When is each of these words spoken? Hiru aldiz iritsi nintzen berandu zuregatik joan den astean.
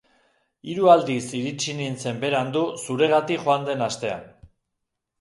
Hiru 0.71 0.89
aldiz 0.93 1.25
iritsi 1.41 1.77
nintzen 1.83 2.19
berandu 2.25 2.65
zuregatik 2.89 3.47
joan 3.47 3.71
den 3.71 3.89
astean. 3.93 4.29